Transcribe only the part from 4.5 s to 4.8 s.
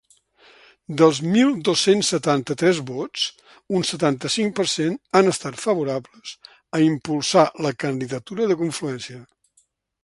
per